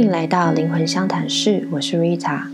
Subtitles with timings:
[0.00, 2.44] 欢迎来到灵魂相谈室，我是 Rita。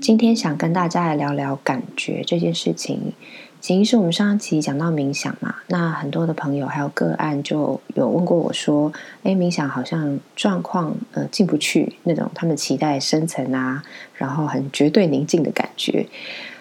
[0.00, 3.12] 今天想跟大家来聊聊感觉这件事情。
[3.60, 8.92] 其实是我们上一期讲到冥想嘛，那很多的朋友还有个案就有问过我说
[9.22, 13.80] ：“哎，冥想好像状况呃进不去那种，他们期待深层啊，
[14.14, 16.04] 然后很绝对宁静的感觉，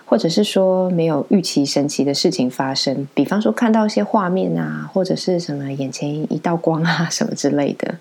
[0.05, 7.95] 或者是说没有预期神奇的事情发生，比方说看到一些画面啊，或者是什么眼前一道光啊什么之类的。”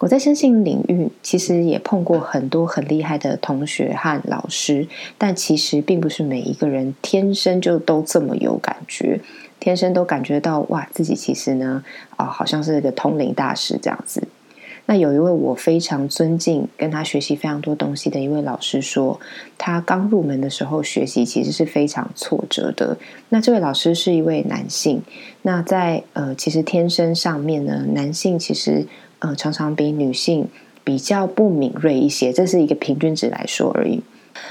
[0.00, 9.20] 我在身心领域其实也碰过很多很厉害的同学和老师，但其实并不是每一个人天生就都这么有感觉，
[9.60, 11.84] 天生都感觉到哇，自己其实呢
[12.16, 14.26] 啊，好像是一个通灵大师这样子。
[14.86, 19.18] 那有一位我非常尊敬、跟他学习非常多东西的一位老师说，
[19.56, 22.98] 他刚入门的时候学习其实是非常挫折的。
[23.30, 25.00] 那这位老师是一位男性，
[25.40, 28.86] 那在呃，其实天生上面呢，男性其实。
[29.24, 30.46] 呃，常常比女性
[30.84, 34.02] 比较不敏锐一些，这是一个平均值来说而已。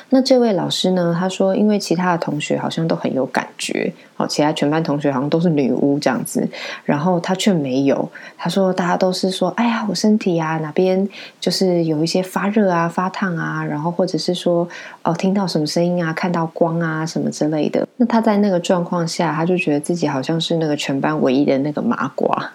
[0.09, 1.15] 那这位老师呢？
[1.19, 6.47] 他说，因为其他的同学好像都很有感觉，哦，其他全班同学好像都是女巫这样子，
[6.85, 8.09] 然后他却没有。
[8.35, 11.07] 他说，大家都是说，哎呀，我身体啊哪边
[11.39, 14.67] 就是有一些发热啊、发烫啊，然后或者是说，
[15.03, 17.87] 哦，听到什么声音啊、看到光啊什么之类的。
[17.97, 22.51] 那他在那个状况下，他就觉得自己好像是那个全班唯一的那个麻瓜。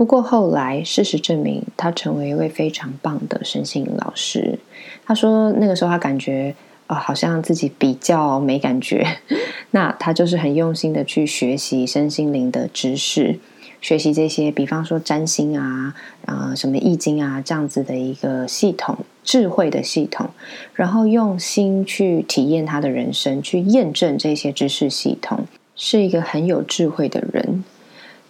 [0.00, 4.58] 不过后来，事实证明，他成为一位非常棒的身心老师。
[5.04, 6.54] 他说，那个时候他感觉
[6.86, 9.06] 啊，好像自己比较没感觉。
[9.72, 13.38] 那他就是很用心的去学习身心灵的知识，
[13.82, 20.30] 学习这些，比方说占星啊，啊，什么易经啊，这样子的一个系统，智慧的系统，
[20.72, 25.44] 然后用心去体验他的人生，去验证这些知识系统，
[25.76, 27.62] 是一个很有智慧的人。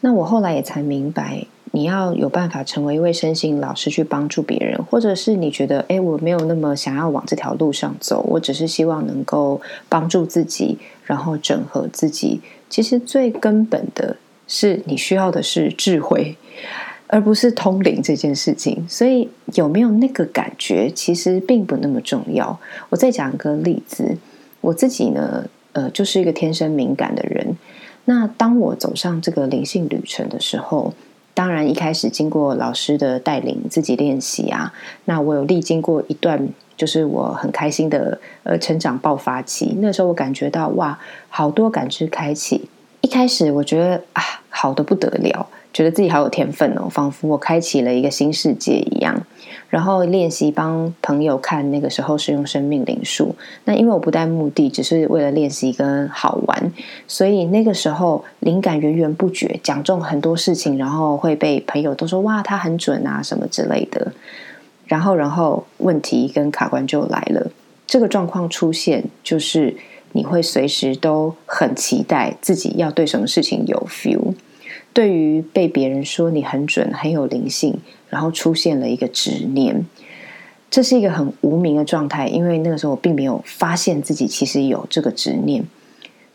[0.03, 1.47] 那我后来也才明白。
[1.73, 12.41] 你要有办法成为一位身心老师去帮助别人，或者是你觉得，哎，我没有那么想要往这条路上走，我只是希望能够帮助自己，然后整合自己。
[12.69, 14.17] 其实最根本的
[14.49, 16.37] 是，你需要的是智慧，
[17.06, 18.84] 而不是通灵这件事情。
[18.89, 22.59] 所以有没有那个感觉，其实并不那么重要。
[22.89, 24.17] 我再讲一个例子，
[24.61, 27.56] 我自己呢，呃，就是一个天生敏感的人。
[28.06, 30.93] 那当我走上这个灵性旅程的时候，
[31.33, 34.73] 当然，一开始经过老师的带领，自己练习啊，
[35.05, 39.77] 那我有历经过一段，就是我很开心的呃成长爆发期。
[39.81, 40.99] 那时候我感觉到哇，
[41.29, 42.69] 好多感知开启。
[43.01, 45.49] 一开始我觉得啊，好的不得了。
[45.72, 49.25] 觉得自己好有天分哦，仿佛我开启了一个新世界一样。
[49.69, 53.36] 然后练习帮朋友看，那个时候是用生命灵数。
[53.64, 56.72] 那因为我不带目的，只是为了练习跟好玩，
[57.06, 64.12] 所以那个时候灵感源源不绝，讲中很多事情，然后会被朋友都说哇，他很准啊，什么之类的。
[64.87, 67.48] 然后，然后问题跟卡关就来了。
[67.87, 69.76] 这个状况出现，就是
[70.12, 74.34] 你会随时都很期待自己要对什么事情有 feel。
[74.93, 77.78] 对于被别人说你很准、很有灵性，
[78.09, 79.87] 然后出现了一个执念，
[80.71, 82.27] 这是一个很无名的状态。
[82.27, 85.65] 因为那个时候我并没有发现自己其实有这个执念。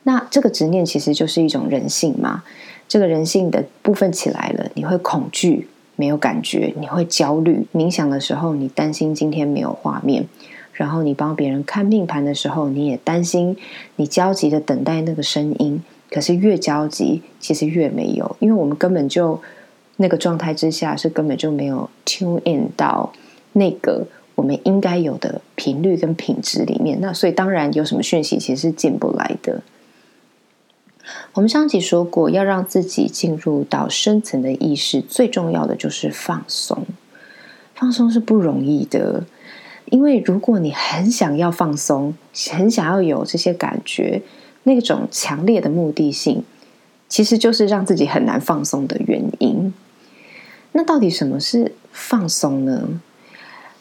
[0.04, 2.44] 那这个执念其实就是一种人性嘛？
[2.88, 7.66] 这个人性的部分起来了，你会恐惧，没有感觉，你会焦虑。
[7.74, 10.24] 冥想的时候，你担心今天没有画面；
[10.72, 13.58] 然后你帮别人看命盘的时候，你也担心，
[13.96, 15.82] 你焦急的等待那个声音。
[16.12, 19.42] 可是越焦急，其实越没有，因为我们根本就
[19.98, 23.12] 那个状态之下是根本就没有 tune in 到
[23.54, 27.00] 那个我们应该有的频率跟品质里面。
[27.02, 29.62] 那所以当然有什么讯息其实是进不来的。
[31.34, 36.86] 我们上集说过，要让自己进入到深层的意识，最重要的就是放松。
[37.74, 39.26] 放松是不容易的，
[39.86, 42.14] 因为如果你很想要放松，
[42.52, 44.22] 很想要有这些感觉。
[44.66, 46.44] 那种强烈的目的性，
[47.08, 49.74] 其实就是让自己很难放松的原因。
[50.74, 53.00] 那到底什么是放松呢？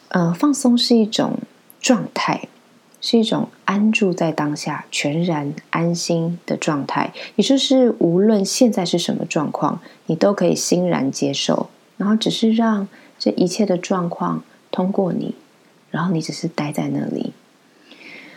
[0.07, 1.39] 呃，放松是一种
[1.81, 2.47] 状态，
[3.01, 7.11] 是一种安住在当下、全然安心的状态。
[7.35, 12.87] 也就是无论现在是什么状况，你都可以欣然接受，然后只是让
[13.19, 15.35] 这一切的状况通过你，
[15.91, 17.33] 然后你只是待在那里。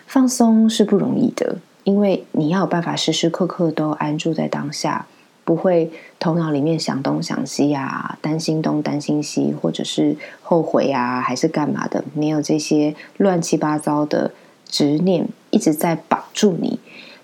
[0.06, 1.59] 放松是不容易的。
[1.88, 5.06] 因为你要有办法时时刻刻都安住在当下，
[5.43, 5.90] 不会
[6.20, 12.05] 头脑里面想东想西啊，担心东担心西，或者是后悔啊，还是干嘛的？
[12.12, 14.32] 没有这些乱七八糟的
[14.69, 16.79] 执念一直在绑住你。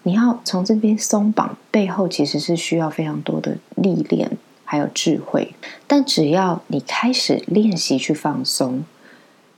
[0.05, 4.31] 你要从这边松绑，背后其实是需要非常多的历练，
[4.64, 5.52] 还有智慧。
[5.87, 8.84] 但只要你开始练习去放松。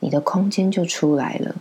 [0.00, 1.54] 你的空间就出来了。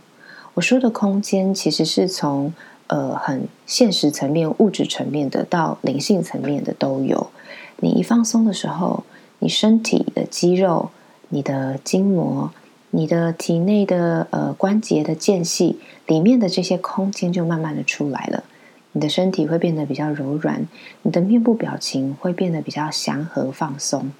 [0.54, 2.52] 我说的空间，其实是从
[2.88, 7.30] 呃很现实层面、物质层面的到灵性层面的都有。
[7.78, 9.04] 你一放松的时候，
[9.38, 10.90] 你身体的肌肉、
[11.28, 12.50] 你的筋膜、
[12.90, 18.44] 你的体内的呃关节的间隙里面的这些空间就慢慢的出来了。
[18.92, 20.66] 你的身体会变得比较柔软，
[21.02, 24.10] 你的面部表情会变得比较祥和放松，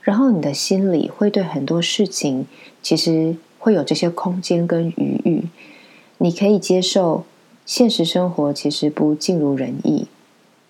[0.00, 2.48] 然后你的心里会对很多事情
[2.82, 5.44] 其实会有这些空间跟余裕，
[6.18, 7.24] 你可以接受
[7.64, 10.06] 现实生活其实不尽如人意，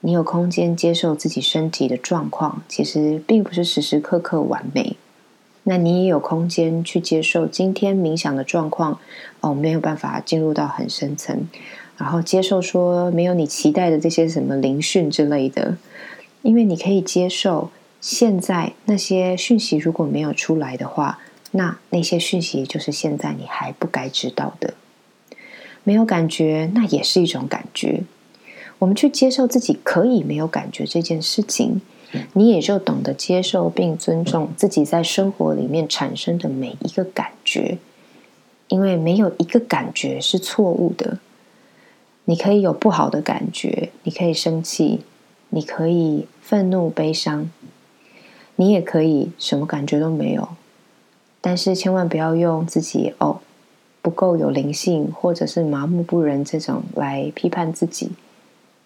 [0.00, 4.96] 你有空间接受自己身体的状况，其实并不是时时刻刻完美，
[5.64, 8.98] 那你也有空间去接受今天冥想的状况
[9.40, 11.48] 哦，没有办法进入到很深层。
[11.96, 15.76] 然后接受说没有你期待的这些什么灵讯之类的，
[16.42, 21.20] 因为你可以接受现在那些讯息如果没有出来的话，
[21.52, 24.74] 那那些讯息就是现在你还不该知道的。
[25.84, 28.02] 没有感觉，那也是一种感觉。
[28.78, 31.80] 我们去接受自己可以没有感觉这件事情，
[32.32, 37.78] 你也就懂得接受并尊重自己在生活里面产生的每一个感觉，
[38.68, 41.18] 因为没有一个感觉是错误的。
[42.24, 45.00] 你可以有不好的感觉，你可以生气，
[45.50, 47.50] 你可以愤怒、悲伤，
[48.56, 50.48] 你也可以什么感觉都没有。
[51.40, 53.40] 但是千万不要用自己哦
[54.02, 58.10] 不够有灵性，或者是麻木不仁这种来批判自己，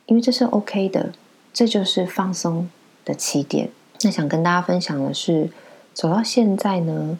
[0.04, 1.10] 因为这是 OK 的，
[1.54, 2.68] 这就是放松
[3.04, 3.70] 的起点。
[4.02, 5.48] 那想跟大家分享的是，
[5.94, 7.18] 走到现在呢，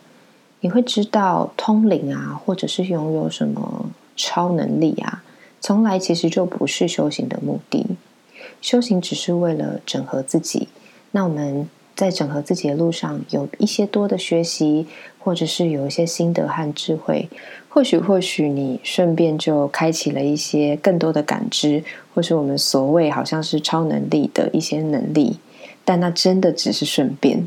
[0.60, 5.24] 你会知道通灵啊，或者是拥有什么超能力啊。
[5.58, 7.96] 从来其实就不是修行的目的，
[8.60, 10.68] 修行只是为了整合自己。
[11.12, 14.86] 那我们在整合自己的路上，有一些多的学习，
[15.18, 17.30] 或者是有一些心得和智慧。
[17.76, 21.84] 或许或许你顺便就开启了一些更多的感知，
[22.14, 25.38] 或是我们所谓好像是超能力的一些能力，
[25.84, 27.46] 但那真的只是顺便。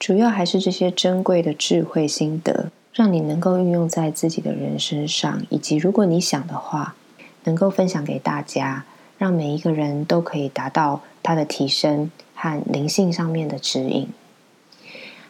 [0.00, 6.96] 主要还是这些珍贵的智慧心得，让你能够运用在自己的人身上，以及如果你想的话。
[7.44, 8.84] 能够分享给大家，
[9.16, 14.08] 让每一个人都可以达到他的提升和灵性上面的指引。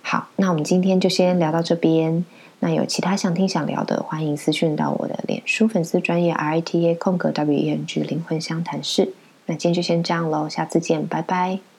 [0.02, 2.24] 好，那我们今天就先聊到这边。
[2.62, 9.14] 那有其他想听想聊的，欢迎私讯到我的脸书粉丝专业 R I T A 空格 W E N G 灵魂相谈室。
[9.46, 11.69] 那今天就先这样喽，下次见，拜拜。